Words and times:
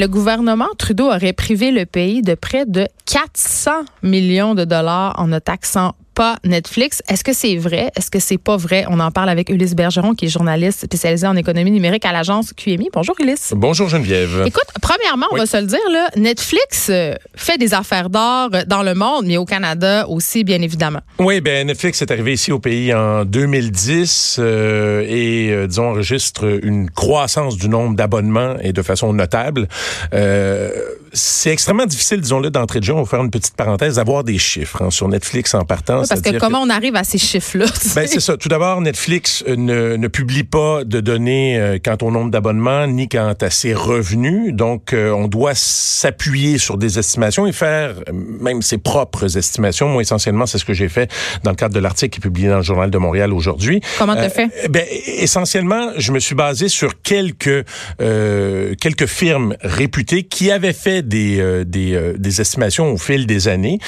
Le 0.00 0.08
gouvernement 0.08 0.70
Trudeau 0.78 1.08
aurait 1.08 1.34
privé 1.34 1.70
le 1.70 1.84
pays 1.84 2.22
de 2.22 2.34
près 2.34 2.64
de 2.64 2.88
400 3.04 3.84
millions 4.02 4.54
de 4.54 4.64
dollars 4.64 5.14
en 5.18 5.26
ne 5.26 5.38
taxant 5.38 5.92
pas 6.20 6.36
Netflix. 6.44 7.02
Est-ce 7.08 7.24
que 7.24 7.32
c'est 7.32 7.56
vrai? 7.56 7.90
Est-ce 7.96 8.10
que 8.10 8.18
c'est 8.18 8.36
pas 8.36 8.58
vrai? 8.58 8.84
On 8.90 9.00
en 9.00 9.10
parle 9.10 9.30
avec 9.30 9.48
Ulysse 9.48 9.74
Bergeron, 9.74 10.14
qui 10.14 10.26
est 10.26 10.28
journaliste 10.28 10.84
spécialisé 10.84 11.26
en 11.26 11.34
économie 11.34 11.70
numérique 11.70 12.04
à 12.04 12.12
l'agence 12.12 12.52
QMI. 12.52 12.90
Bonjour, 12.92 13.16
Ulysse. 13.20 13.54
Bonjour, 13.56 13.88
Geneviève. 13.88 14.42
Écoute, 14.44 14.66
premièrement, 14.82 15.24
on 15.30 15.36
va 15.38 15.46
se 15.46 15.56
le 15.56 15.64
dire, 15.64 15.78
là, 15.90 16.10
Netflix 16.16 16.88
euh, 16.90 17.14
fait 17.34 17.56
des 17.56 17.72
affaires 17.72 18.10
d'or 18.10 18.50
dans 18.66 18.82
le 18.82 18.92
monde, 18.92 19.24
mais 19.28 19.38
au 19.38 19.46
Canada 19.46 20.06
aussi, 20.08 20.44
bien 20.44 20.60
évidemment. 20.60 21.00
Oui, 21.18 21.40
ben 21.40 21.66
Netflix 21.66 22.02
est 22.02 22.10
arrivé 22.10 22.34
ici 22.34 22.52
au 22.52 22.58
pays 22.58 22.92
en 22.92 23.24
2010 23.24 24.36
euh, 24.40 25.06
et, 25.08 25.48
euh, 25.50 25.66
disons, 25.68 25.88
enregistre 25.88 26.60
une 26.62 26.90
croissance 26.90 27.56
du 27.56 27.70
nombre 27.70 27.96
d'abonnements 27.96 28.56
et 28.60 28.74
de 28.74 28.82
façon 28.82 29.14
notable. 29.14 29.68
Euh, 30.12 30.68
c'est 31.12 31.50
extrêmement 31.50 31.86
difficile, 31.86 32.20
disons-le, 32.20 32.50
d'entrée 32.50 32.80
de 32.80 32.84
jeu. 32.84 32.92
On 32.92 33.02
va 33.02 33.08
faire 33.08 33.20
une 33.20 33.30
petite 33.30 33.56
parenthèse, 33.56 33.96
d'avoir 33.96 34.24
des 34.24 34.38
chiffres 34.38 34.82
hein, 34.82 34.90
sur 34.90 35.08
Netflix 35.08 35.54
en 35.54 35.64
partant. 35.64 36.02
Oui, 36.02 36.06
parce 36.08 36.20
que 36.20 36.38
comment 36.38 36.60
on 36.60 36.70
arrive 36.70 36.96
à 36.96 37.04
ces 37.04 37.18
chiffres-là? 37.18 37.66
Ben, 37.94 38.06
c'est 38.06 38.20
ça. 38.20 38.36
Tout 38.36 38.48
d'abord, 38.48 38.80
Netflix 38.80 39.44
euh, 39.48 39.56
ne, 39.56 39.96
ne, 39.96 40.08
publie 40.08 40.44
pas 40.44 40.84
de 40.84 41.00
données 41.00 41.58
euh, 41.58 41.78
quant 41.82 41.96
au 42.02 42.10
nombre 42.10 42.30
d'abonnements 42.30 42.86
ni 42.86 43.08
quant 43.08 43.34
à 43.40 43.50
ses 43.50 43.74
revenus. 43.74 44.54
Donc, 44.54 44.92
euh, 44.92 45.10
on 45.10 45.28
doit 45.28 45.54
s'appuyer 45.54 46.58
sur 46.58 46.78
des 46.78 46.98
estimations 46.98 47.46
et 47.46 47.52
faire 47.52 47.94
même 48.12 48.62
ses 48.62 48.78
propres 48.78 49.36
estimations. 49.36 49.88
Moi, 49.88 50.02
essentiellement, 50.02 50.46
c'est 50.46 50.58
ce 50.58 50.64
que 50.64 50.74
j'ai 50.74 50.88
fait 50.88 51.10
dans 51.42 51.50
le 51.50 51.56
cadre 51.56 51.74
de 51.74 51.80
l'article 51.80 52.10
qui 52.10 52.18
est 52.18 52.28
publié 52.28 52.48
dans 52.48 52.58
le 52.58 52.62
Journal 52.62 52.90
de 52.90 52.98
Montréal 52.98 53.32
aujourd'hui. 53.32 53.80
Comment 53.98 54.16
tu 54.16 54.30
fait? 54.30 54.48
Ben, 54.70 54.84
essentiellement, 55.18 55.92
je 55.96 56.12
me 56.12 56.20
suis 56.20 56.34
basé 56.34 56.68
sur 56.68 57.02
quelques, 57.02 57.64
quelques 57.98 59.06
firmes 59.06 59.56
réputées 59.62 60.22
qui 60.22 60.50
avaient 60.50 60.72
fait 60.72 60.99
des, 61.02 61.64
des, 61.64 62.14
des 62.16 62.40
estimations 62.40 62.92
au 62.92 62.96
fil 62.96 63.26
des 63.26 63.48
années 63.48 63.78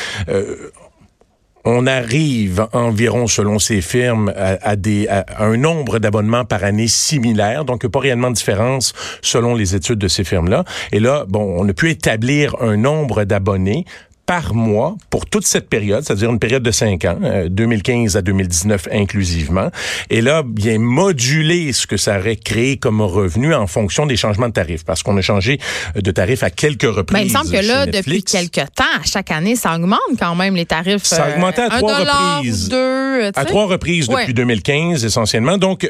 on 1.65 1.87
arrive 1.87 2.67
environ, 2.73 3.27
selon 3.27 3.59
ces 3.59 3.81
firmes, 3.81 4.33
à, 4.37 4.77
des, 4.77 5.07
à 5.09 5.25
un 5.39 5.57
nombre 5.57 5.99
d'abonnements 5.99 6.45
par 6.45 6.65
année 6.65 6.89
similaire, 6.89 7.65
donc 7.65 7.87
pas 7.87 8.01
réellement 8.01 8.31
de 8.31 8.35
différence 8.35 8.93
selon 9.23 9.55
les 9.55 9.75
études 9.75 9.99
de 9.99 10.09
ces 10.09 10.25
firmes-là. 10.25 10.65
Et 10.91 11.01
là, 11.01 11.25
bon, 11.29 11.57
on 11.59 11.69
a 11.69 11.73
pu 11.73 11.91
établir 11.91 12.57
un 12.61 12.77
nombre 12.77 13.25
d'abonnés 13.25 13.85
par 14.33 14.55
mois 14.55 14.97
pour 15.11 15.27
toute 15.27 15.45
cette 15.45 15.69
période, 15.69 16.03
c'est-à-dire 16.07 16.31
une 16.31 16.39
période 16.39 16.63
de 16.63 16.71
cinq 16.71 17.05
ans, 17.05 17.19
2015 17.51 18.17
euh, 18.17 18.19
à 18.19 18.23
2019 18.23 18.89
inclusivement. 18.91 19.69
Et 20.09 20.23
là, 20.23 20.43
bien 20.43 20.79
moduler 20.79 21.75
ce 21.75 21.87
que 21.87 21.99
ça 21.99 22.19
aurait 22.19 22.37
créé 22.37 22.79
comme 22.79 23.03
revenu 23.03 23.53
en 23.53 23.67
fonction 23.67 24.07
des 24.07 24.17
changements 24.17 24.49
de 24.49 24.55
tarifs, 24.55 24.87
parce 24.87 25.03
qu'on 25.03 25.19
a 25.19 25.21
changé 25.21 25.59
de 25.95 26.11
tarifs 26.13 26.43
à 26.43 26.49
quelques 26.49 26.85
reprises. 26.85 27.13
Ben, 27.13 27.21
il 27.21 27.31
me 27.31 27.31
semble 27.31 27.51
que 27.51 27.67
là, 27.67 27.85
depuis 27.85 28.23
quelques 28.23 28.55
temps, 28.75 28.85
à 28.99 29.05
chaque 29.05 29.31
année, 29.31 29.55
ça 29.55 29.75
augmente 29.75 29.99
quand 30.19 30.35
même 30.35 30.57
les 30.57 30.65
tarifs. 30.65 31.05
Ça 31.05 31.25
a 31.25 31.35
augmenté 31.35 31.61
à 31.61 31.67
euh, 31.67 31.79
trois 31.79 31.99
reprises. 31.99 32.71
Deux, 32.71 33.27
à 33.35 33.45
trois 33.45 33.67
reprises 33.67 34.09
depuis 34.09 34.33
2015 34.33 35.05
essentiellement. 35.05 35.59
Donc, 35.59 35.85
euh, 35.85 35.89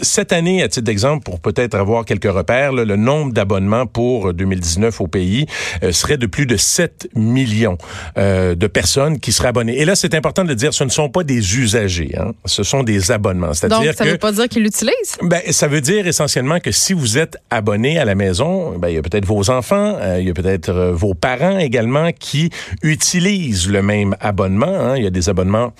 cette 0.00 0.32
année, 0.32 0.62
à 0.62 0.68
titre 0.68 0.86
d'exemple, 0.86 1.24
pour 1.24 1.40
peut-être 1.40 1.74
avoir 1.74 2.06
quelques 2.06 2.32
repères, 2.32 2.72
là, 2.72 2.86
le 2.86 2.96
nombre 2.96 3.34
d'abonnements 3.34 3.84
pour 3.84 4.32
2019 4.32 4.98
au 5.02 5.08
pays 5.08 5.44
serait 5.90 6.16
de 6.16 6.26
plus 6.26 6.46
de 6.46 6.56
7 6.56 7.10
millions 7.14 7.65
euh, 8.18 8.54
de 8.54 8.66
personnes 8.66 9.18
qui 9.18 9.32
seraient 9.32 9.48
abonnées. 9.48 9.80
Et 9.80 9.84
là, 9.84 9.94
c'est 9.96 10.14
important 10.14 10.44
de 10.44 10.54
dire, 10.54 10.74
ce 10.74 10.84
ne 10.84 10.88
sont 10.88 11.08
pas 11.08 11.24
des 11.24 11.58
usagers, 11.58 12.14
hein, 12.18 12.32
ce 12.44 12.62
sont 12.62 12.82
des 12.82 13.10
abonnements. 13.10 13.52
C'est-à-dire 13.54 13.78
Donc, 13.78 13.94
ça 13.94 14.04
ne 14.04 14.10
veut 14.10 14.18
pas 14.18 14.32
dire 14.32 14.48
qu'ils 14.48 14.62
l'utilisent? 14.62 15.16
Ben, 15.22 15.40
ça 15.50 15.68
veut 15.68 15.80
dire 15.80 16.06
essentiellement 16.06 16.60
que 16.60 16.72
si 16.72 16.92
vous 16.92 17.18
êtes 17.18 17.36
abonné 17.50 17.98
à 17.98 18.04
la 18.04 18.14
maison, 18.14 18.78
ben, 18.78 18.88
il 18.88 18.94
y 18.94 18.98
a 18.98 19.02
peut-être 19.02 19.26
vos 19.26 19.50
enfants, 19.50 19.96
euh, 20.00 20.18
il 20.20 20.26
y 20.26 20.30
a 20.30 20.34
peut-être 20.34 20.70
euh, 20.70 20.92
vos 20.92 21.14
parents 21.14 21.58
également 21.58 22.10
qui 22.12 22.50
utilisent 22.82 23.68
le 23.68 23.82
même 23.82 24.16
abonnement. 24.20 24.66
Hein. 24.66 24.96
Il 24.96 25.04
y 25.04 25.06
a 25.06 25.10
des 25.10 25.28
abonnements 25.28 25.72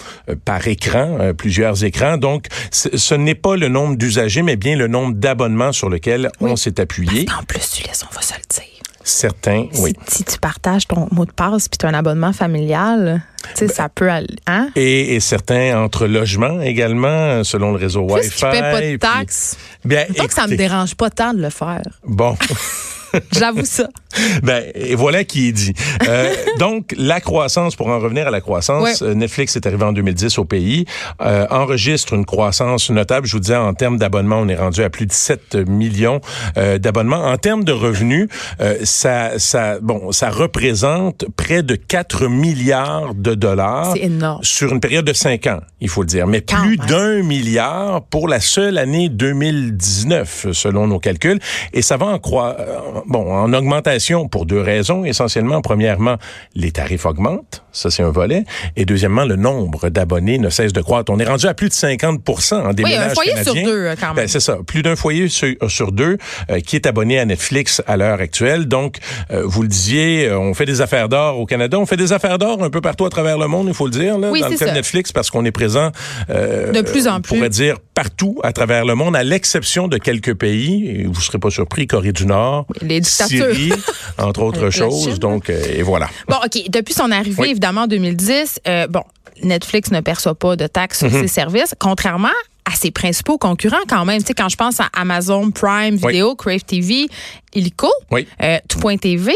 par 0.45 0.67
écran, 0.69 1.33
plusieurs 1.37 1.85
écrans. 1.85 2.17
Donc, 2.17 2.47
ce 2.71 3.15
n'est 3.15 3.35
pas 3.35 3.57
le 3.57 3.69
nombre 3.69 3.97
d'usagers, 3.97 4.43
mais 4.43 4.57
bien 4.57 4.77
le 4.77 4.89
nombre 4.89 5.15
d'abonnements 5.15 5.73
sur 5.73 5.89
lequel 5.89 6.31
on 6.41 6.57
s'est 6.57 6.81
appuyé. 6.81 7.27
en 7.39 7.45
plus, 7.45 7.71
tu 7.71 7.87
laisses, 7.87 8.05
on 8.11 8.15
va 8.15 8.23
se 8.23 8.35
le 8.35 8.41
dire. 8.49 8.76
Certains, 9.09 9.69
oui. 9.79 9.93
Si 10.09 10.25
tu 10.25 10.37
partages 10.37 10.89
ton 10.89 11.07
mot 11.13 11.25
de 11.25 11.31
passe 11.31 11.69
puis 11.69 11.79
tu 11.79 11.87
as 11.87 11.91
un 11.91 11.95
abonnement 11.95 12.33
familial, 12.33 13.23
tu 13.41 13.51
sais, 13.55 13.67
ben, 13.67 13.73
ça 13.73 13.89
peut 13.89 14.11
aller. 14.11 14.35
Hein? 14.49 14.71
Et, 14.75 15.15
et, 15.15 15.21
certains 15.21 15.81
entre 15.81 16.09
logements 16.09 16.61
également, 16.61 17.45
selon 17.45 17.71
le 17.71 17.77
réseau 17.77 18.01
Wi-Fi. 18.01 18.31
Tu 18.31 18.41
pas 18.41 18.81
de 18.81 18.97
taxes? 18.97 19.57
bien, 19.85 20.07
que 20.07 20.35
ça 20.35 20.49
me 20.49 20.57
dérange 20.57 20.97
pas 20.97 21.09
tant 21.11 21.33
de 21.33 21.41
le 21.41 21.51
faire. 21.51 21.83
Bon. 22.05 22.37
J'avoue 23.33 23.65
ça. 23.65 23.89
Ben, 24.43 24.65
et 24.75 24.95
voilà 24.95 25.25
qui 25.25 25.49
est 25.49 25.53
dit. 25.53 25.73
Euh, 26.09 26.33
donc, 26.59 26.95
la 26.97 27.21
croissance, 27.21 27.77
pour 27.77 27.89
en 27.89 27.99
revenir 27.99 28.27
à 28.27 28.31
la 28.31 28.41
croissance, 28.41 29.03
euh, 29.03 29.15
Netflix 29.15 29.57
est 29.57 29.67
arrivé 29.67 29.85
en 29.85 29.93
2010 29.93 30.39
au 30.39 30.45
pays, 30.45 30.85
euh, 31.21 31.47
enregistre 31.51 32.13
une 32.13 32.25
croissance 32.25 32.91
notable. 32.91 33.27
Je 33.27 33.33
vous 33.33 33.41
disais, 33.41 33.57
en 33.57 33.75
termes 33.75 33.99
d'abonnements, 33.99 34.39
on 34.39 34.49
est 34.49 34.57
rendu 34.57 34.83
à 34.83 34.91
plus 34.91 35.07
de 35.07 35.13
7 35.13 35.57
millions 35.69 36.21
euh, 36.57 36.79
d'abonnements. 36.79 37.25
En 37.25 37.37
termes 37.37 37.65
de 37.65 37.73
revenus, 37.73 38.29
euh, 38.61 38.77
ça, 38.85 39.39
ça, 39.39 39.79
bon, 39.81 40.13
ça 40.13 40.31
représente 40.31 41.25
près 41.37 41.63
de 41.63 41.75
4 41.75 42.29
milliards 42.29 43.15
de 43.15 43.35
dollars. 43.35 43.95
Sur 44.43 44.73
une 44.73 44.81
période 44.81 45.05
de 45.05 45.13
5 45.13 45.47
ans, 45.47 45.61
il 45.81 45.89
faut 45.89 46.03
le 46.03 46.09
dire. 46.09 46.27
Mais 46.27 46.41
plus 46.41 46.77
d'un 46.77 47.23
milliard 47.23 48.03
pour 48.03 48.29
la 48.29 48.41
seule 48.41 48.79
année 48.79 49.09
2019, 49.09 50.49
selon 50.53 50.87
nos 50.87 50.99
calculs. 50.99 51.41
Et 51.73 51.83
ça 51.83 51.97
va 51.97 52.07
en 52.07 52.19
croître 52.19 52.63
bon, 53.07 53.33
en 53.33 53.53
augmentation 53.53 54.06
pour 54.31 54.47
deux 54.47 54.61
raisons. 54.61 55.05
Essentiellement, 55.05 55.61
premièrement, 55.61 56.17
les 56.55 56.71
tarifs 56.71 57.07
augmentent. 57.07 57.65
Ça, 57.73 57.91
c'est 57.91 58.03
un 58.03 58.11
volet. 58.11 58.45
Et 58.77 58.85
deuxièmement, 58.85 59.25
le 59.25 59.37
nombre 59.37 59.89
d'abonnés 59.89 60.39
ne 60.39 60.49
cesse 60.49 60.73
de 60.73 60.81
croître. 60.81 61.13
On 61.13 61.19
est 61.19 61.25
rendu 61.25 61.47
à 61.47 61.55
plus 61.55 61.69
de 61.69 61.75
50% 61.75 62.55
en 62.55 62.73
des 62.73 62.85
oui, 62.85 62.95
un 62.95 63.11
foyer 63.11 63.43
sur 63.43 63.55
deux, 63.55 63.91
quand 64.01 64.09
même. 64.09 64.17
Ben, 64.17 64.29
c'est 64.29 64.41
ça. 64.41 64.59
Plus 64.67 64.83
d'un 64.83 64.97
foyer 64.97 65.29
sur, 65.29 65.93
deux 65.93 66.19
euh, 66.51 66.61
qui 66.61 66.77
est 66.77 66.87
abonné 66.87 67.19
à 67.19 67.25
Netflix 67.25 67.83
à 67.87 67.97
l'heure 67.97 68.21
actuelle. 68.21 68.67
Donc, 68.67 68.99
euh, 69.31 69.43
vous 69.45 69.63
le 69.63 69.69
disiez, 69.69 70.29
euh, 70.29 70.39
on 70.39 70.55
fait 70.55 70.67
des 70.67 70.81
affaires 70.81 71.09
d'or 71.09 71.39
au 71.39 71.47
Canada. 71.47 71.79
On 71.79 71.87
fait 71.87 71.97
des 71.97 72.13
affaires 72.13 72.39
d'or 72.39 72.63
un 72.63 72.71
peu 72.71 72.81
partout 72.81 73.05
à 73.05 73.11
travers 73.11 73.39
le 73.39 73.49
monde, 73.49 73.67
il 73.69 73.75
faut 73.75 73.87
le 73.87 73.93
dire, 73.93 74.19
là, 74.19 74.31
dans 74.31 74.49
le 74.49 74.57
cas 74.57 74.67
de 74.67 74.71
Netflix, 74.71 75.13
parce 75.13 75.31
qu'on 75.31 75.45
est 75.45 75.53
présent 75.53 75.91
de 76.29 76.81
plus 76.83 77.09
en 77.09 77.21
plus. 77.21 77.35
On 77.35 77.37
pourrait 77.37 77.49
dire 77.49 77.77
partout 77.95 78.39
à 78.43 78.53
travers 78.53 78.85
le 78.85 78.95
monde, 78.95 79.17
à 79.17 79.23
l'exception 79.23 79.89
de 79.89 79.99
quelques 79.99 80.35
pays. 80.35 80.87
Et 80.89 81.05
vous 81.05 81.21
serez 81.21 81.39
pas 81.39 81.51
surpris, 81.51 81.87
Corée 81.87 82.13
du 82.13 82.27
Nord, 82.27 82.67
les 82.83 83.03
Syrie, 83.03 83.73
entre 84.19 84.43
autres 84.43 84.71
choses. 84.71 85.19
Donc, 85.19 85.51
euh, 85.51 85.61
et 85.75 85.83
voilà. 85.83 86.09
Bon, 86.29 86.37
OK. 86.45 86.63
Depuis 86.69 86.95
son 86.95 87.11
arrivée, 87.11 87.51
évidemment, 87.51 87.83
en 87.83 87.87
2010, 87.87 88.61
euh, 88.67 88.87
bon, 88.87 89.03
Netflix 89.43 89.91
ne 89.91 90.01
perçoit 90.01 90.35
pas 90.35 90.57
de 90.57 90.67
taxes 90.67 91.01
sur 91.01 91.11
mhm. 91.11 91.23
ses 91.23 91.29
services, 91.29 91.75
contrairement 91.79 92.29
à 92.65 92.75
ses 92.75 92.91
principaux 92.91 93.39
concurrents 93.39 93.77
quand 93.89 94.05
même. 94.05 94.21
Tu 94.21 94.29
sais, 94.29 94.35
quand 94.35 94.49
je 94.49 94.57
pense 94.57 94.81
à 94.81 94.89
Amazon 94.93 95.51
Prime 95.51 95.97
Video, 95.97 96.35
Crave 96.35 96.65
TV, 96.65 97.07
Illico, 97.55 97.91
euh, 98.13 98.59
Tout.tv, 98.69 99.33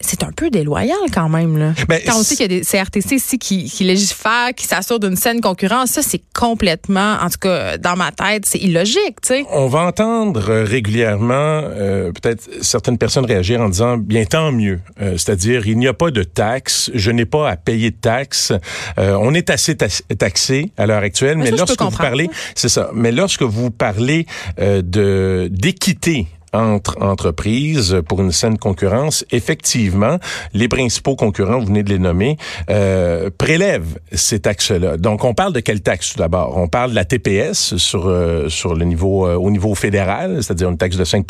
c'est 0.00 0.22
un 0.22 0.32
peu 0.32 0.50
déloyal 0.50 0.96
quand 1.12 1.28
même. 1.28 1.58
Là. 1.58 1.72
Ben, 1.88 2.00
quand 2.04 2.18
on 2.18 2.22
sait 2.22 2.34
qu'il 2.34 2.50
y 2.50 2.56
a 2.56 2.60
des 2.60 2.64
CRTC 2.64 3.16
ici 3.16 3.38
qui, 3.38 3.64
qui 3.64 3.84
légifèrent, 3.84 4.54
qui 4.56 4.66
s'assurent 4.66 5.00
d'une 5.00 5.16
saine 5.16 5.40
concurrence, 5.40 5.90
ça 5.90 6.02
c'est 6.02 6.22
complètement, 6.34 7.16
en 7.20 7.28
tout 7.28 7.38
cas 7.40 7.76
dans 7.78 7.96
ma 7.96 8.10
tête, 8.10 8.46
c'est 8.46 8.58
illogique. 8.58 9.18
sais. 9.22 9.44
On 9.50 9.66
va 9.66 9.80
entendre 9.80 10.50
euh, 10.50 10.64
régulièrement 10.64 11.34
euh, 11.34 12.12
peut-être 12.12 12.48
certaines 12.62 12.98
personnes 12.98 13.26
réagir 13.26 13.60
en 13.60 13.68
disant 13.68 13.98
bien 13.98 14.24
tant 14.24 14.52
mieux, 14.52 14.80
euh, 15.00 15.12
c'est-à-dire 15.12 15.66
il 15.66 15.78
n'y 15.78 15.88
a 15.88 15.94
pas 15.94 16.10
de 16.10 16.22
taxes, 16.22 16.90
je 16.94 17.10
n'ai 17.10 17.26
pas 17.26 17.50
à 17.50 17.56
payer 17.56 17.90
de 17.90 17.96
taxes, 17.96 18.52
on 18.96 19.34
est 19.34 19.50
assez 19.50 19.76
taxé 19.76 20.72
à 20.76 20.86
l'heure 20.86 21.02
actuelle, 21.02 21.36
mais, 21.38 21.50
mais 21.50 21.56
lorsque 21.56 21.80
vous 21.80 21.90
parlez, 21.90 22.28
c'est 22.54 22.68
ça, 22.68 22.90
mais 22.94 23.12
lorsque 23.12 23.42
vous 23.42 23.70
parlez 23.70 24.26
de 24.58 25.48
d'équité 25.50 26.26
entre 26.52 27.00
entreprises 27.00 28.00
pour 28.08 28.20
une 28.20 28.32
saine 28.32 28.58
concurrence, 28.58 29.24
effectivement, 29.30 30.18
les 30.52 30.68
principaux 30.68 31.16
concurrents, 31.16 31.58
vous 31.60 31.66
venez 31.66 31.82
de 31.82 31.90
les 31.90 31.98
nommer, 31.98 32.36
euh, 32.70 33.30
prélèvent 33.36 33.98
ces 34.12 34.40
taxes-là. 34.40 34.96
Donc, 34.96 35.24
on 35.24 35.34
parle 35.34 35.52
de 35.52 35.60
quelle 35.60 35.80
taxe 35.80 36.12
tout 36.12 36.18
d'abord? 36.18 36.56
On 36.56 36.68
parle 36.68 36.90
de 36.90 36.94
la 36.96 37.04
TPS 37.04 37.76
sur 37.76 38.08
euh, 38.08 38.48
sur 38.48 38.74
le 38.74 38.84
niveau 38.84 39.26
euh, 39.26 39.34
au 39.36 39.50
niveau 39.50 39.74
fédéral, 39.74 40.42
c'est-à-dire 40.42 40.68
une 40.68 40.78
taxe 40.78 40.96
de 40.96 41.04
5 41.04 41.24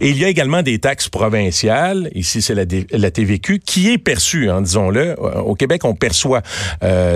Et 0.00 0.10
il 0.10 0.18
y 0.18 0.24
a 0.24 0.28
également 0.28 0.62
des 0.62 0.78
taxes 0.78 1.08
provinciales. 1.08 2.10
Ici, 2.14 2.40
c'est 2.40 2.54
la, 2.54 2.64
la 2.92 3.10
TVQ 3.10 3.60
qui 3.60 3.90
est 3.90 3.98
perçue, 3.98 4.50
hein, 4.50 4.62
disons-le. 4.62 5.16
Au 5.20 5.54
Québec, 5.54 5.84
on 5.84 5.94
perçoit 5.94 6.42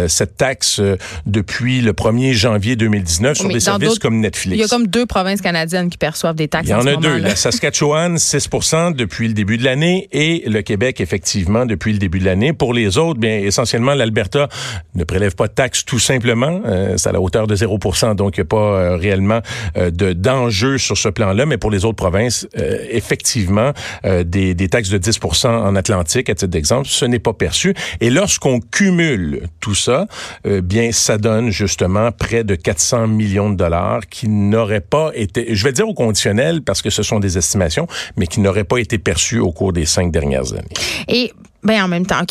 cette 0.08 0.36
taxe 0.36 0.80
depuis 1.26 1.80
le 1.80 1.92
1er 1.92 2.32
janvier 2.32 2.76
2019 2.76 3.36
sur 3.36 3.48
des 3.48 3.60
services 3.60 3.98
comme 3.98 4.20
Netflix. 4.20 4.56
Il 4.56 4.60
y 4.60 4.64
a 4.64 4.68
comme 4.68 4.86
deux 4.86 5.06
provinces 5.06 5.40
canadiennes 5.40 5.90
qui 5.90 5.98
perçoivent 5.98 6.34
des 6.34 6.48
taxes. 6.48 6.68
Il 6.68 6.72
y 6.72 6.74
en, 6.74 6.86
a 6.86 6.96
deux 6.96 7.18
La 7.30 7.36
Saskatchewan, 7.36 8.18
6 8.18 8.48
depuis 8.96 9.28
le 9.28 9.34
début 9.34 9.56
de 9.56 9.62
l'année 9.62 10.08
et 10.10 10.42
le 10.48 10.62
Québec, 10.62 11.00
effectivement, 11.00 11.64
depuis 11.64 11.92
le 11.92 11.98
début 12.00 12.18
de 12.18 12.24
l'année. 12.24 12.52
Pour 12.52 12.74
les 12.74 12.98
autres, 12.98 13.20
bien, 13.20 13.38
essentiellement, 13.38 13.94
l'Alberta 13.94 14.48
ne 14.96 15.04
prélève 15.04 15.36
pas 15.36 15.46
de 15.46 15.52
taxes 15.52 15.84
tout 15.84 16.00
simplement. 16.00 16.60
Euh, 16.66 16.96
c'est 16.96 17.08
à 17.08 17.12
la 17.12 17.20
hauteur 17.20 17.46
de 17.46 17.54
0 17.54 17.78
donc 18.16 18.36
il 18.36 18.40
n'y 18.40 18.42
a 18.42 18.46
pas 18.46 18.56
euh, 18.56 18.96
réellement 18.96 19.42
euh, 19.76 19.92
de 19.92 20.12
d'enjeu 20.12 20.76
sur 20.76 20.98
ce 20.98 21.08
plan-là. 21.08 21.46
Mais 21.46 21.56
pour 21.56 21.70
les 21.70 21.84
autres 21.84 21.94
provinces, 21.94 22.48
euh, 22.58 22.78
effectivement, 22.90 23.70
des, 24.02 24.54
des 24.54 24.68
taxes 24.68 24.90
de 24.90 24.98
10 24.98 25.20
en 25.44 25.76
Atlantique, 25.76 26.30
à 26.30 26.34
titre 26.34 26.50
d'exemple, 26.50 26.88
ce 26.88 27.04
n'est 27.04 27.20
pas 27.20 27.32
perçu. 27.32 27.74
Et 28.00 28.10
lorsqu'on 28.10 28.58
cumule 28.58 29.42
tout 29.60 29.76
ça, 29.76 30.08
bien, 30.44 30.90
ça 30.90 31.16
donne 31.16 31.50
justement 31.50 32.10
près 32.10 32.42
de 32.42 32.56
400 32.56 33.06
millions 33.06 33.50
de 33.50 33.56
dollars 33.56 34.00
qui 34.08 34.28
n'auraient 34.28 34.80
pas 34.80 35.12
été, 35.14 35.54
je 35.54 35.64
vais 35.64 35.72
dire 35.72 35.88
au 35.88 35.94
conditionnel 35.94 36.62
parce 36.62 36.82
que 36.82 36.90
ce 36.90 37.04
sont 37.04 37.19
des 37.20 37.38
estimations, 37.38 37.86
mais 38.16 38.26
qui 38.26 38.40
n'auraient 38.40 38.64
pas 38.64 38.78
été 38.78 38.98
perçus 38.98 39.38
au 39.38 39.52
cours 39.52 39.72
des 39.72 39.86
cinq 39.86 40.10
dernières 40.10 40.52
années. 40.52 40.74
Et 41.08 41.32
ben 41.62 41.82
en 41.82 41.88
même 41.88 42.06
temps, 42.06 42.22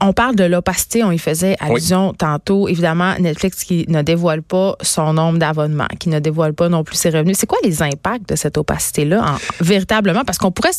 On 0.00 0.12
parle 0.12 0.34
de 0.34 0.44
l'opacité, 0.44 1.04
on 1.04 1.12
y 1.12 1.18
faisait 1.18 1.56
allusion 1.60 2.12
tantôt. 2.12 2.68
Évidemment, 2.68 3.14
Netflix 3.18 3.62
qui 3.64 3.86
ne 3.88 4.02
dévoile 4.02 4.42
pas 4.42 4.76
son 4.82 5.12
nombre 5.12 5.38
d'abonnements, 5.38 5.88
qui 5.98 6.08
ne 6.08 6.18
dévoile 6.18 6.52
pas 6.52 6.68
non 6.68 6.82
plus 6.82 6.96
ses 6.96 7.10
revenus. 7.10 7.38
C'est 7.38 7.46
quoi 7.46 7.58
les 7.62 7.80
impacts 7.82 8.28
de 8.28 8.36
cette 8.36 8.58
opacité-là, 8.58 9.36
véritablement? 9.60 10.24
Parce 10.24 10.38
qu'on 10.38 10.50
pourrait 10.50 10.72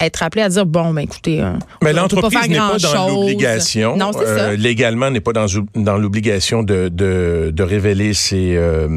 être 0.00 0.22
appelé 0.22 0.42
à 0.42 0.48
dire 0.48 0.66
bon, 0.66 0.92
ben 0.92 1.02
écoutez, 1.02 1.40
euh, 1.40 1.52
mais 1.82 1.92
l'entreprise 1.92 2.48
n'est 2.48 2.56
pas 2.56 2.78
dans 2.78 3.08
l'obligation. 3.08 3.96
Euh, 4.20 4.56
légalement, 4.56 5.10
n'est 5.10 5.20
pas 5.20 5.32
dans 5.32 5.46
dans 5.74 5.96
l'obligation 5.96 6.62
de, 6.62 6.88
de, 6.88 7.50
de 7.52 7.62
révéler 7.62 8.14
ses, 8.14 8.56
euh, 8.56 8.88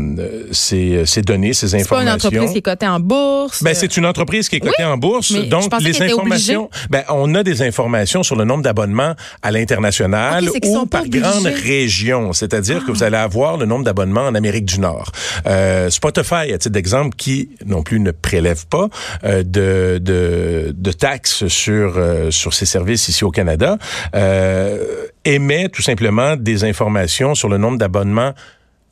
ses, 0.52 1.06
ses 1.06 1.22
données, 1.22 1.54
ses 1.54 1.76
informations. 1.76 1.86
C'est 1.90 1.96
pas 1.96 2.02
une 2.02 2.10
entreprise 2.10 2.52
qui 2.52 2.58
est 2.58 2.62
cotée 2.62 2.88
en 2.88 3.00
bourse. 3.00 3.64
Ben 3.64 3.74
c'est 3.74 3.98
une 3.98 4.06
entreprise 4.06 4.50
qui 4.50 4.58
est 4.58 4.60
cotée 4.60 4.84
en 4.84 4.98
bourse. 4.98 5.34
donc 5.50 5.72
les 5.82 6.02
informations, 6.02 6.70
ben 6.90 7.04
on 7.10 7.34
a 7.36 7.44
des 7.44 7.62
informations 7.62 8.24
sur 8.24 8.36
le 8.36 8.46
nombre 8.46 8.64
d'abonnements 8.64 9.16
à 9.42 9.52
l'international 9.52 10.50
ou 10.50 10.86
par 10.86 11.08
grande 11.08 11.46
région, 11.46 12.34
c'est-à-dire 12.34 12.86
que 12.86 12.92
vous 12.92 13.04
allez 13.04 13.18
avoir 13.18 13.58
le 13.58 13.66
nombre 13.66 13.84
d'abonnements 13.84 14.28
en 14.28 14.36
Amérique 14.36 14.66
du 14.66 14.80
Nord. 14.80 15.12
Euh, 15.48 15.90
Spotify, 15.90 16.52
à 16.54 16.58
titre 16.58 16.70
d'exemple, 16.70 17.16
qui 17.16 17.50
non 17.66 17.84
plus 17.84 18.00
ne 18.00 18.12
prélève 18.12 18.66
pas 18.68 18.90
euh, 19.24 19.44
de, 19.44 20.00
de, 20.02 20.85
de 20.86 20.92
taxes 20.92 21.48
sur 21.48 21.96
euh, 21.98 22.30
sur 22.32 22.54
ces 22.54 22.66
services 22.66 23.10
ici 23.10 23.24
au 23.24 23.32
Canada 23.32 23.78
euh, 24.16 25.08
émet 25.26 25.68
tout 25.70 25.82
simplement 25.82 26.36
des 26.36 26.64
informations 26.64 27.34
sur 27.34 27.50
le 27.50 27.58
nombre 27.58 27.78
d'abonnements 27.78 28.34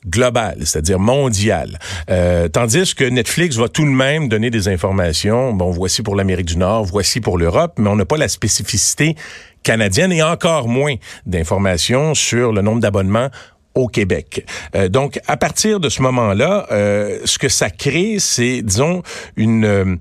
global, 0.06 0.56
c'est-à-dire 0.60 0.98
mondial. 0.98 1.78
Euh, 2.10 2.48
tandis 2.48 2.94
que 2.94 3.04
Netflix 3.04 3.56
va 3.56 3.68
tout 3.68 3.84
de 3.84 3.90
même 3.90 4.28
donner 4.28 4.50
des 4.50 4.68
informations. 4.68 5.54
Bon, 5.54 5.70
voici 5.70 6.02
pour 6.02 6.14
l'Amérique 6.14 6.46
du 6.46 6.58
Nord, 6.58 6.84
voici 6.84 7.22
pour 7.22 7.38
l'Europe, 7.38 7.74
mais 7.78 7.88
on 7.88 7.96
n'a 7.96 8.04
pas 8.04 8.18
la 8.18 8.28
spécificité 8.28 9.16
canadienne 9.62 10.12
et 10.12 10.22
encore 10.22 10.68
moins 10.68 10.96
d'informations 11.24 12.14
sur 12.14 12.52
le 12.52 12.60
nombre 12.60 12.80
d'abonnements 12.80 13.30
au 13.74 13.88
Québec. 13.88 14.46
Euh, 14.74 14.88
donc, 14.88 15.20
à 15.26 15.36
partir 15.36 15.80
de 15.80 15.88
ce 15.88 16.02
moment-là, 16.02 16.66
euh, 16.70 17.18
ce 17.24 17.38
que 17.38 17.48
ça 17.48 17.70
crée, 17.70 18.16
c'est, 18.18 18.62
disons, 18.62 19.02
une, 19.36 19.64
euh, 19.64 19.96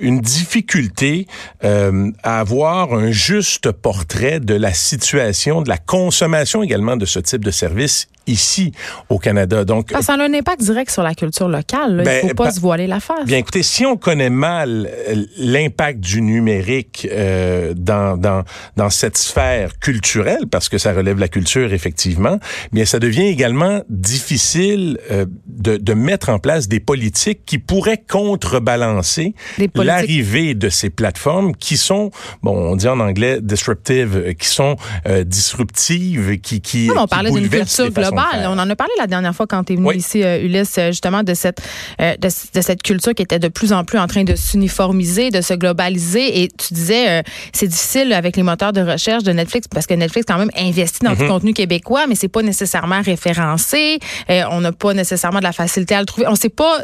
une 0.00 0.20
difficulté 0.20 1.26
à 1.62 2.40
avoir 2.40 2.92
un 2.94 3.10
juste 3.10 3.72
portrait 3.72 4.40
de 4.40 4.54
la 4.54 4.72
situation, 4.72 5.62
de 5.62 5.68
la 5.68 5.78
consommation 5.78 6.62
également 6.62 6.96
de 6.96 7.06
ce 7.06 7.18
type 7.18 7.44
de 7.44 7.50
service 7.50 8.08
ici 8.26 8.72
au 9.08 9.18
Canada. 9.18 9.64
Donc, 9.64 9.92
ça 10.00 10.14
a 10.14 10.16
un 10.16 10.34
impact 10.34 10.62
direct 10.62 10.90
sur 10.90 11.02
la 11.02 11.14
culture 11.14 11.48
locale. 11.48 11.96
Là. 11.96 12.04
Ben, 12.04 12.20
Il 12.22 12.28
faut 12.28 12.34
pas 12.34 12.50
se 12.50 12.60
voiler 12.60 12.86
la 12.86 13.00
face. 13.00 13.24
Bien, 13.26 13.38
écoutez, 13.38 13.62
si 13.62 13.84
on 13.86 13.96
connaît 13.96 14.30
mal 14.30 14.90
euh, 15.08 15.24
l'impact 15.38 16.00
du 16.00 16.22
numérique 16.22 17.08
euh, 17.10 17.74
dans, 17.76 18.16
dans, 18.16 18.42
dans 18.76 18.90
cette 18.90 19.16
sphère 19.16 19.78
culturelle, 19.78 20.46
parce 20.50 20.68
que 20.68 20.78
ça 20.78 20.92
relève 20.92 21.18
la 21.18 21.28
culture, 21.28 21.72
effectivement, 21.72 22.38
bien, 22.72 22.84
ça 22.84 22.98
devient 22.98 23.26
également 23.26 23.82
difficile 23.88 24.98
euh, 25.10 25.26
de, 25.46 25.76
de 25.76 25.94
mettre 25.94 26.28
en 26.28 26.38
place 26.38 26.68
des 26.68 26.80
politiques 26.80 27.44
qui 27.46 27.58
pourraient 27.58 28.02
contrebalancer 28.08 29.34
l'arrivée 29.74 30.54
de 30.54 30.68
ces 30.68 30.90
plateformes 30.90 31.54
qui 31.54 31.76
sont, 31.76 32.10
bon, 32.42 32.72
on 32.72 32.76
dit 32.76 32.88
en 32.88 33.00
anglais 33.00 33.40
disruptive, 33.40 34.16
euh, 34.16 34.32
qui 34.32 34.48
sont 34.48 34.76
euh, 35.06 35.24
disruptives, 35.24 36.40
qui, 36.40 36.60
qui, 36.60 36.90
on 36.96 37.06
parlait 37.06 37.30
d'une 37.30 37.48
culture 37.48 37.90
globale. 37.90 38.11
On 38.44 38.58
en 38.58 38.70
a 38.70 38.76
parlé 38.76 38.92
la 38.98 39.06
dernière 39.06 39.34
fois 39.34 39.46
quand 39.46 39.64
tu 39.64 39.74
es 39.74 39.76
venu 39.76 39.94
ici, 39.94 40.22
euh, 40.22 40.42
Ulysse, 40.42 40.78
justement 40.88 41.22
de 41.22 41.34
cette 41.34 41.60
de, 41.98 42.28
cette 42.60 42.82
culture 42.82 43.14
qui 43.14 43.22
était 43.22 43.38
de 43.38 43.48
plus 43.48 43.72
en 43.72 43.84
plus 43.84 43.98
en 43.98 44.06
train 44.06 44.24
de 44.24 44.34
s'uniformiser, 44.34 45.30
de 45.30 45.40
se 45.40 45.54
globaliser. 45.54 46.42
Et 46.42 46.48
tu 46.48 46.74
disais, 46.74 47.22
c'est 47.52 47.66
difficile 47.66 48.12
avec 48.12 48.36
les 48.36 48.42
moteurs 48.42 48.72
de 48.72 48.80
recherche 48.80 49.22
de 49.22 49.32
Netflix 49.32 49.68
parce 49.68 49.86
que 49.86 49.94
Netflix 49.94 50.26
quand 50.26 50.38
même 50.38 50.50
investit 50.56 51.04
dans 51.04 51.14
du 51.14 51.22
mm-hmm. 51.22 51.28
contenu 51.28 51.52
québécois, 51.52 52.06
mais 52.08 52.14
c'est 52.14 52.28
pas 52.28 52.42
nécessairement 52.42 53.02
référencé. 53.02 53.98
on 54.28 54.60
n'a 54.60 54.72
pas 54.72 54.94
nécessairement 54.94 55.38
de 55.38 55.44
la 55.44 55.52
facilité 55.52 55.94
à 55.94 56.00
le 56.00 56.06
trouver. 56.06 56.26
On 56.28 56.34
sait 56.34 56.48
pas 56.48 56.78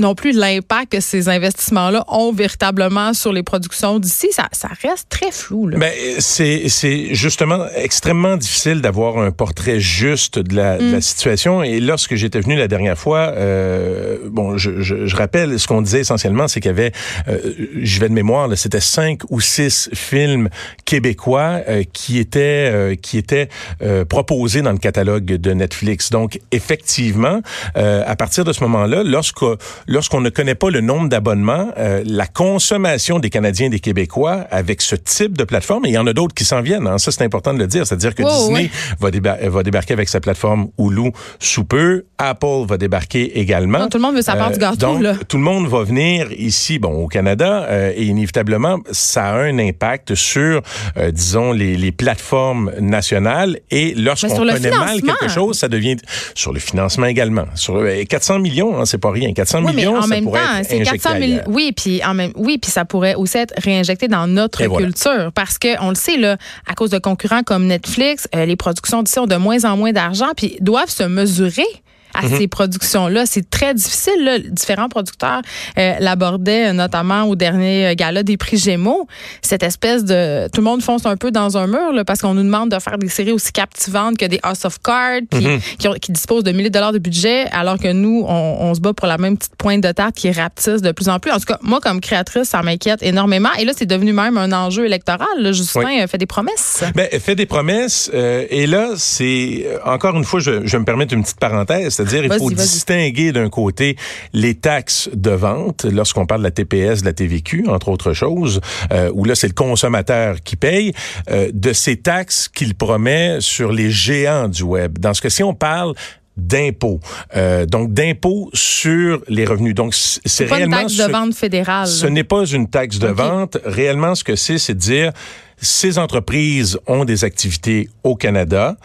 non 0.00 0.14
plus 0.14 0.32
l'impact 0.32 0.92
que 0.92 1.00
ces 1.00 1.28
investissements-là 1.28 2.04
ont 2.08 2.32
véritablement 2.32 3.14
sur 3.14 3.32
les 3.32 3.42
productions 3.42 3.98
d'ici. 3.98 4.28
Ça, 4.32 4.48
ça 4.52 4.68
reste 4.82 5.08
très 5.08 5.30
flou. 5.30 5.68
Là. 5.68 5.78
Mais 5.78 5.94
ben, 5.96 6.20
c'est, 6.20 6.68
c'est 6.68 7.14
justement 7.14 7.66
extrêmement 7.74 8.36
difficile 8.36 8.80
d'avoir 8.80 9.18
un 9.18 9.30
portrait 9.30 9.80
juste 9.80 10.38
de 10.38 10.56
la, 10.56 10.78
de 10.78 10.92
la 10.92 10.98
mm. 10.98 11.02
situation. 11.02 11.62
Et 11.62 11.80
lorsque 11.80 12.14
j'étais 12.14 12.40
venu 12.40 12.56
la 12.56 12.68
dernière 12.68 12.98
fois, 12.98 13.32
euh, 13.36 14.18
bon, 14.30 14.56
je, 14.56 14.80
je, 14.80 15.06
je, 15.06 15.16
rappelle 15.16 15.58
ce 15.58 15.66
qu'on 15.66 15.82
disait 15.82 16.00
essentiellement, 16.00 16.48
c'est 16.48 16.60
qu'il 16.60 16.70
y 16.70 16.74
avait, 16.74 16.92
euh, 17.28 17.38
je 17.82 18.00
vais 18.00 18.08
de 18.08 18.14
mémoire, 18.14 18.48
c'était 18.56 18.80
cinq 18.80 19.20
ou 19.30 19.40
six 19.40 19.90
films 19.94 20.48
québécois 20.84 21.60
euh, 21.68 21.84
qui 21.92 22.18
étaient 22.18 22.70
euh, 22.72 22.94
qui 22.94 23.18
étaient 23.18 23.48
euh, 23.82 24.04
proposés 24.04 24.62
dans 24.62 24.72
le 24.72 24.78
catalogue 24.78 25.24
de 25.24 25.52
Netflix. 25.52 26.10
Donc 26.10 26.40
effectivement, 26.50 27.40
à 27.74 28.16
partir 28.16 28.44
de 28.44 28.52
ce 28.52 28.62
moment-là, 28.64 29.02
lorsque 29.04 29.44
lorsqu'on 29.90 30.20
ne 30.20 30.30
connaît 30.30 30.54
pas 30.54 30.70
le 30.70 30.80
nombre 30.80 31.08
d'abonnements, 31.08 31.68
euh, 31.76 32.02
la 32.06 32.26
consommation 32.26 33.18
des 33.18 33.28
Canadiens 33.28 33.66
et 33.66 33.70
des 33.70 33.80
Québécois 33.80 34.46
avec 34.50 34.82
ce 34.82 34.94
type 34.94 35.36
de 35.36 35.42
plateforme, 35.42 35.84
et 35.84 35.88
il 35.88 35.94
y 35.94 35.98
en 35.98 36.06
a 36.06 36.12
d'autres 36.12 36.34
qui 36.34 36.44
s'en 36.44 36.62
viennent, 36.62 36.86
hein, 36.86 36.96
ça 36.98 37.10
c'est 37.10 37.24
important 37.24 37.52
de 37.52 37.58
le 37.58 37.66
dire, 37.66 37.86
c'est-à-dire 37.86 38.14
que 38.14 38.22
Disney 38.22 38.70
va, 39.00 39.10
va, 39.48 39.62
débarquer 39.64 39.92
avec 39.92 40.08
sa 40.08 40.20
plateforme 40.20 40.68
Hulu 40.78 41.10
sous 41.40 41.64
peu, 41.64 42.04
Apple 42.18 42.66
va 42.68 42.78
débarquer 42.78 43.40
également. 43.40 43.88
tout 43.88 43.98
le 43.98 44.02
monde 44.02 44.14
veut 44.14 44.22
sa 44.22 44.36
part 44.36 44.52
du 44.52 44.58
gâteau. 44.60 44.76
Donc, 44.76 45.02
là. 45.02 45.16
tout 45.28 45.38
le 45.38 45.42
monde 45.42 45.66
va 45.66 45.82
venir 45.82 46.28
ici, 46.38 46.78
bon, 46.78 46.92
au 47.02 47.08
Canada, 47.08 47.66
euh, 47.68 47.92
et 47.96 48.04
inévitablement, 48.04 48.78
ça 48.92 49.30
a 49.30 49.38
un 49.40 49.58
impact 49.58 50.14
sur, 50.14 50.62
euh, 50.98 51.10
disons, 51.10 51.52
les, 51.52 51.76
les, 51.76 51.90
plateformes 51.90 52.70
nationales, 52.80 53.58
et 53.72 53.94
lorsqu'on 53.94 54.36
connaît 54.36 54.70
mal 54.70 55.02
quelque 55.02 55.28
chose, 55.28 55.58
ça 55.58 55.66
devient 55.66 55.96
sur 56.36 56.52
le 56.52 56.60
financement 56.60 57.06
également. 57.06 57.46
Sur 57.56 57.82
400 58.08 58.38
millions, 58.38 58.78
hein, 58.78 58.86
c'est 58.86 58.98
pas 58.98 59.10
rien, 59.10 59.32
400 59.32 59.62
millions 59.62 59.79
en 59.86 60.06
même 60.06 60.24
temps, 60.24 60.62
c'est 60.62 60.80
400 60.80 61.10
000. 61.18 61.40
Oui, 61.48 61.72
puis 61.72 62.02
en 62.04 62.14
même, 62.14 62.32
oui, 62.36 62.58
puis 62.58 62.70
ça 62.70 62.84
pourrait 62.84 63.14
aussi 63.14 63.38
être 63.38 63.54
réinjecté 63.58 64.08
dans 64.08 64.26
notre 64.26 64.64
culture 64.76 65.30
parce 65.34 65.58
que 65.58 65.80
on 65.82 65.90
le 65.90 65.94
sait 65.94 66.16
là, 66.16 66.36
à 66.66 66.74
cause 66.74 66.90
de 66.90 66.98
concurrents 66.98 67.42
comme 67.42 67.66
Netflix, 67.66 68.28
euh, 68.34 68.44
les 68.44 68.56
productions 68.56 69.02
d'ici 69.02 69.18
ont 69.18 69.26
de 69.26 69.36
moins 69.36 69.64
en 69.64 69.76
moins 69.76 69.92
d'argent 69.92 70.28
puis 70.36 70.56
doivent 70.60 70.90
se 70.90 71.04
mesurer 71.04 71.66
à 72.14 72.22
mhm. 72.22 72.38
ces 72.38 72.48
productions-là. 72.48 73.26
C'est 73.26 73.48
très 73.48 73.74
difficile. 73.74 74.24
Là. 74.24 74.38
Différents 74.38 74.88
producteurs 74.88 75.42
euh, 75.78 75.94
l'abordaient 76.00 76.72
notamment 76.72 77.24
au 77.24 77.36
dernier 77.36 77.88
euh, 77.88 77.94
gala 77.94 78.22
des 78.22 78.36
prix 78.36 78.56
Gémeaux. 78.56 79.06
Cette 79.42 79.62
espèce 79.62 80.04
de... 80.04 80.48
Tout 80.48 80.60
le 80.60 80.64
monde 80.64 80.82
fonce 80.82 81.06
un 81.06 81.16
peu 81.16 81.30
dans 81.30 81.56
un 81.56 81.66
mur 81.66 81.92
là, 81.92 82.04
parce 82.04 82.20
qu'on 82.20 82.34
nous 82.34 82.42
demande 82.42 82.70
de 82.70 82.78
faire 82.78 82.98
des 82.98 83.08
séries 83.08 83.32
aussi 83.32 83.52
captivantes 83.52 84.18
que 84.18 84.26
des 84.26 84.40
House 84.42 84.64
of 84.64 84.78
Cards 84.82 85.22
mhm. 85.32 85.60
qui, 85.78 85.88
qui, 86.00 86.12
disposent 86.12 86.44
de 86.44 86.52
milliers 86.52 86.70
de 86.70 86.74
dollars 86.74 86.92
de 86.92 86.98
budget 86.98 87.46
alors 87.52 87.78
que 87.78 87.92
nous, 87.92 88.24
on, 88.26 88.56
on, 88.60 88.74
se 88.74 88.80
bat 88.80 88.92
pour 88.92 89.06
la 89.06 89.18
même 89.18 89.36
petite 89.36 89.56
pointe 89.56 89.82
de 89.82 89.92
tarte 89.92 90.14
qui 90.16 90.30
rapetisse 90.30 90.82
de 90.82 90.92
plus 90.92 91.08
en 91.08 91.18
plus. 91.18 91.30
En 91.30 91.38
tout 91.38 91.46
cas, 91.46 91.58
moi, 91.62 91.80
comme 91.80 92.00
créatrice, 92.00 92.48
ça 92.48 92.62
m'inquiète 92.62 93.02
énormément. 93.02 93.50
Et 93.58 93.64
là, 93.64 93.72
c'est 93.76 93.86
devenu 93.86 94.12
même 94.12 94.36
un 94.36 94.52
enjeu 94.52 94.86
électoral. 94.86 95.28
Là. 95.38 95.52
Justin 95.52 96.06
fait 96.06 96.18
des 96.18 96.26
promesses. 96.26 96.84
Ben, 96.94 97.08
fait 97.20 97.34
des 97.34 97.46
promesses. 97.46 98.10
Euh, 98.12 98.46
et 98.50 98.66
là, 98.66 98.90
c'est... 98.96 99.66
Encore 99.84 100.16
une 100.16 100.24
fois, 100.24 100.40
je, 100.40 100.66
je 100.66 100.76
me 100.76 100.84
permettre 100.84 101.14
une 101.14 101.22
petite 101.22 101.40
parenthèse 101.40 101.99
c'est-à-dire, 102.04 102.24
il 102.24 102.38
faut 102.38 102.50
distinguer 102.50 103.32
d'un 103.32 103.48
côté 103.48 103.96
les 104.32 104.54
taxes 104.54 105.10
de 105.12 105.30
vente, 105.30 105.84
lorsqu'on 105.84 106.26
parle 106.26 106.40
de 106.40 106.46
la 106.46 106.50
TPS, 106.50 107.00
de 107.00 107.06
la 107.06 107.12
TVQ, 107.12 107.68
entre 107.68 107.88
autres 107.88 108.12
choses, 108.12 108.60
euh, 108.92 109.10
où 109.14 109.24
là, 109.24 109.34
c'est 109.34 109.48
le 109.48 109.54
consommateur 109.54 110.36
qui 110.42 110.56
paye, 110.56 110.92
euh, 111.30 111.50
de 111.52 111.72
ces 111.72 111.96
taxes 111.96 112.48
qu'il 112.48 112.74
promet 112.74 113.38
sur 113.40 113.72
les 113.72 113.90
géants 113.90 114.48
du 114.48 114.62
web. 114.62 114.98
Dans 114.98 115.14
ce 115.14 115.22
cas-ci, 115.22 115.42
on 115.42 115.54
parle 115.54 115.94
d'impôts. 116.36 117.00
Euh, 117.36 117.66
donc 117.66 117.92
d'impôts 117.92 118.50
sur 118.54 119.20
les 119.28 119.44
revenus. 119.44 119.74
Donc 119.74 119.94
c'est 119.94 120.46
réellement 120.46 120.80
une 120.80 120.86
taxe 120.86 120.96
de 120.96 121.12
vente 121.12 121.34
fédérale. 121.34 121.86
Ce 121.86 122.06
n'est 122.06 122.24
pas 122.24 122.46
une 122.46 122.68
taxe 122.68 122.98
de 122.98 123.08
vente. 123.08 123.58
Réellement, 123.64 124.14
ce 124.14 124.24
que 124.24 124.36
c'est, 124.36 124.56
c'est 124.56 124.74
de 124.74 124.78
dire 124.78 125.12
ces 125.60 125.98
entreprises 125.98 126.78
ont 126.86 127.04
des 127.04 127.24
activités 127.24 127.90
au 128.02 128.16
Canada 128.16 128.76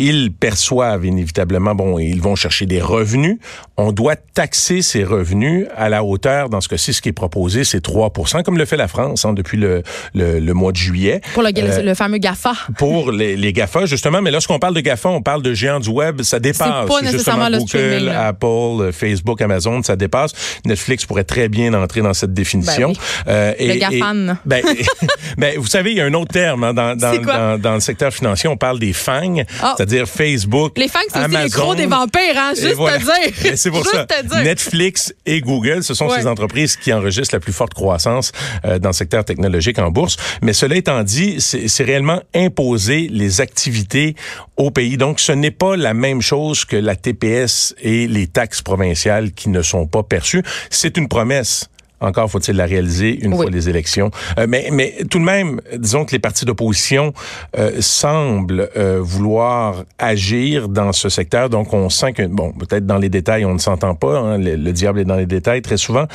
ils 0.00 0.32
perçoivent 0.32 1.04
inévitablement, 1.04 1.74
bon, 1.74 1.98
ils 1.98 2.20
vont 2.22 2.34
chercher 2.34 2.64
des 2.64 2.80
revenus. 2.80 3.38
On 3.76 3.92
doit 3.92 4.16
taxer 4.16 4.80
ces 4.80 5.04
revenus 5.04 5.66
à 5.76 5.88
la 5.88 6.02
hauteur, 6.02 6.48
dans 6.48 6.60
ce 6.60 6.68
cas-ci, 6.68 6.94
ce 6.94 7.02
qui 7.02 7.10
est 7.10 7.12
proposé, 7.12 7.64
c'est 7.64 7.80
3 7.80 8.10
comme 8.44 8.56
le 8.56 8.64
fait 8.64 8.76
la 8.76 8.88
France 8.88 9.24
hein, 9.24 9.34
depuis 9.34 9.58
le, 9.58 9.82
le, 10.14 10.52
mois 10.52 10.72
de 10.72 10.76
juillet. 10.76 11.20
Pour 11.34 11.42
le, 11.42 11.50
le 11.82 11.94
fameux 11.94 12.18
GAFA. 12.18 12.52
Pour 12.78 13.12
les, 13.12 13.36
les, 13.36 13.52
GAFA, 13.52 13.86
justement. 13.86 14.22
Mais 14.22 14.30
lorsqu'on 14.30 14.58
parle 14.58 14.74
de 14.74 14.80
GAFA, 14.80 15.10
on 15.10 15.22
parle 15.22 15.42
de 15.42 15.52
géants 15.52 15.80
du 15.80 15.90
web. 15.90 16.22
Ça 16.22 16.38
dépasse. 16.38 16.86
Pas 16.86 17.02
nécessairement 17.02 17.50
Google, 17.50 18.08
Apple, 18.08 18.92
Facebook, 18.92 19.40
Amazon, 19.42 19.82
ça 19.82 19.96
dépasse. 19.96 20.32
Netflix 20.64 21.04
pourrait 21.04 21.24
très 21.24 21.48
bien 21.48 21.74
entrer 21.74 22.00
dans 22.00 22.14
cette 22.14 22.32
définition. 22.32 22.92
Ben 23.26 23.32
euh, 23.32 23.54
et, 23.58 23.74
le 23.74 23.80
GAFAN. 23.80 24.36
ben, 24.44 24.64
ben, 25.38 25.58
vous 25.58 25.66
savez, 25.66 25.90
il 25.90 25.98
y 25.98 26.00
a 26.00 26.04
un 26.04 26.14
autre 26.14 26.32
terme 26.32 26.64
hein, 26.64 26.74
dans, 26.74 26.96
dans, 26.96 27.16
dans, 27.22 27.60
dans, 27.60 27.74
le 27.74 27.80
secteur 27.80 28.12
financier. 28.12 28.48
On 28.48 28.56
parle 28.56 28.78
des 28.78 28.92
FANG, 28.92 29.44
ah. 29.62 29.74
C'est-à-dire 29.90 30.08
Facebook, 30.08 30.78
Les 30.78 30.88
c'est 30.88 31.18
aussi 31.18 31.36
les 31.36 31.48
gros 31.48 31.74
des 31.74 31.86
vampires, 31.86 32.36
hein? 32.36 32.52
Juste 32.54 32.76
te 32.76 32.98
dire. 32.98 33.52
C'est 33.56 33.70
pour 33.70 33.84
ça. 33.84 34.06
Netflix 34.42 35.12
et 35.26 35.40
Google, 35.40 35.82
ce 35.82 35.94
sont 35.94 36.08
ces 36.10 36.26
entreprises 36.26 36.76
qui 36.76 36.92
enregistrent 36.92 37.34
la 37.34 37.40
plus 37.40 37.52
forte 37.52 37.74
croissance 37.74 38.32
euh, 38.64 38.78
dans 38.78 38.90
le 38.90 38.94
secteur 38.94 39.24
technologique 39.24 39.78
en 39.78 39.90
bourse. 39.90 40.16
Mais 40.42 40.52
cela 40.52 40.76
étant 40.76 41.02
dit, 41.02 41.40
c'est 41.40 41.84
réellement 41.84 42.22
imposer 42.34 43.08
les 43.10 43.40
activités 43.40 44.14
au 44.56 44.70
pays. 44.70 44.96
Donc, 44.96 45.20
ce 45.20 45.32
n'est 45.32 45.50
pas 45.50 45.76
la 45.76 45.94
même 45.94 46.22
chose 46.22 46.64
que 46.64 46.76
la 46.76 46.96
TPS 46.96 47.74
et 47.80 48.06
les 48.06 48.26
taxes 48.26 48.62
provinciales 48.62 49.32
qui 49.32 49.48
ne 49.48 49.62
sont 49.62 49.86
pas 49.86 50.02
perçues. 50.02 50.42
C'est 50.70 50.96
une 50.96 51.08
promesse. 51.08 51.68
Encore 52.00 52.30
faut-il 52.30 52.56
la 52.56 52.66
réaliser 52.66 53.18
une 53.22 53.34
fois 53.34 53.50
les 53.50 53.68
élections. 53.68 54.10
Euh, 54.38 54.46
mais, 54.48 54.68
mais 54.72 54.94
tout 55.10 55.18
de 55.18 55.24
même, 55.24 55.60
disons 55.76 56.04
que 56.04 56.12
les 56.12 56.18
partis 56.18 56.44
d'opposition 56.44 57.12
euh, 57.58 57.72
semblent 57.80 58.70
euh, 58.76 58.98
vouloir 59.00 59.84
agir 59.98 60.68
dans 60.68 60.92
ce 60.92 61.08
secteur. 61.08 61.50
Donc, 61.50 61.74
on 61.74 61.88
sent 61.90 62.12
que, 62.12 62.26
bon, 62.26 62.52
peut-être 62.52 62.86
dans 62.86 62.98
les 62.98 63.08
détails, 63.08 63.44
on 63.44 63.54
ne 63.54 63.58
s'entend 63.58 63.94
pas. 63.94 64.18
Hein, 64.18 64.38
le, 64.38 64.70
diable 64.72 65.00
est 65.00 65.04
dans 65.04 65.16
les 65.16 65.26
détails 65.26 65.62
très 65.62 65.76
souvent. 65.76 66.06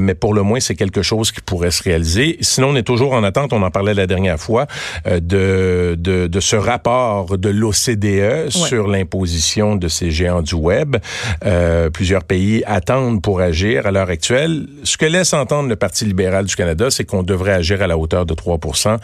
mais 0.00 0.14
pour 0.14 0.32
le 0.32 0.42
moins, 0.42 0.60
c'est 0.60 0.76
quelque 0.76 1.02
chose 1.02 1.32
qui 1.32 1.40
pourrait 1.40 1.72
se 1.72 1.82
réaliser. 1.82 2.38
Sinon, 2.40 2.68
on 2.68 2.76
est 2.76 2.84
toujours 2.84 3.12
en 3.12 3.24
attente, 3.24 3.52
on 3.52 3.62
en 3.62 3.70
parlait 3.70 3.94
la 3.94 4.06
dernière 4.06 4.38
fois, 4.38 4.66
de, 5.06 5.96
de, 5.98 6.28
de, 6.28 6.40
ce 6.40 6.56
rapport 6.56 7.36
de 7.36 7.48
l'OCDE 7.48 8.50
sur 8.50 8.86
l'imposition 8.86 9.74
de 9.74 9.88
ces 9.88 10.10
géants 10.12 10.42
du 10.42 10.54
web. 10.54 10.96
plusieurs 11.92 12.22
pays 12.22 12.62
attendent 12.66 13.20
pour 13.20 13.40
agir 13.40 13.86
à 13.86 13.90
l'heure 13.90 14.10
actuelle. 14.10 14.66
Ce 14.84 14.96
que 14.96 15.06
laisse 15.06 15.25
s'entendre 15.26 15.68
le 15.68 15.76
Parti 15.76 16.04
libéral 16.04 16.46
du 16.46 16.56
Canada, 16.56 16.90
c'est 16.90 17.04
qu'on 17.04 17.22
devrait 17.22 17.52
agir 17.52 17.82
à 17.82 17.86
la 17.86 17.98
hauteur 17.98 18.24
de 18.24 18.34
3% 18.34 18.98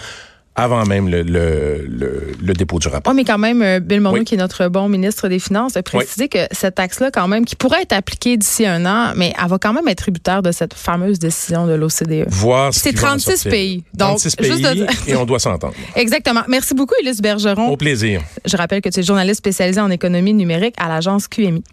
avant 0.55 0.85
même 0.85 1.09
le, 1.09 1.23
le, 1.23 2.35
le, 2.43 2.53
dépôt 2.53 2.79
du 2.79 2.89
rapport. 2.89 3.13
Oui, 3.13 3.17
mais 3.17 3.25
quand 3.25 3.39
même, 3.39 3.63
euh, 3.63 3.81
Bill 3.81 4.01
Morneau, 4.01 4.23
qui 4.23 4.35
est 4.35 4.39
notre 4.39 4.69
bon 4.69 4.89
ministre 4.89 5.29
des 5.29 5.39
Finances, 5.39 5.77
a 5.77 5.83
précisé 5.83 6.29
que 6.29 6.47
cette 6.51 6.75
taxe-là, 6.75 7.11
quand 7.11 7.27
même, 7.27 7.47
qui 7.47 7.57
pourrait 7.57 7.83
être 7.83 7.95
appliquée 7.95 8.37
d'ici 8.37 8.67
un 8.67 8.85
an, 8.85 9.13
mais 9.17 9.33
elle 9.43 9.49
va 9.49 9.59
quand 9.59 9.73
même 9.73 9.89
être 9.89 9.99
tributaire 9.99 10.43
de 10.43 10.53
cette 10.53 10.75
fameuse 10.75 11.19
décision 11.19 11.67
de 11.67 11.73
l'OCDE. 11.73 12.27
Voir 12.29 12.75
C'est 12.75 12.93
36 12.93 13.45
pays. 13.45 13.85
Donc, 13.95 14.19
36 14.19 14.37
pays 14.37 14.87
et 15.07 15.17
on 15.17 15.25
doit 15.25 15.39
s'entendre. 15.39 15.75
Exactement. 15.97 16.43
Merci 16.49 16.75
beaucoup, 16.75 16.95
Élise 17.01 17.23
Bergeron. 17.23 17.69
Au 17.69 17.77
plaisir. 17.77 18.21
Je 18.45 18.57
rappelle 18.57 18.83
que 18.83 18.91
tu 18.91 19.01
es 19.01 19.03
journaliste 19.03 19.39
spécialisé 19.39 19.81
en 19.81 19.91
économie 19.91 20.35
numérique 20.35 20.75
à 20.79 20.89
l'agence 20.89 21.29
QMI. 21.29 21.65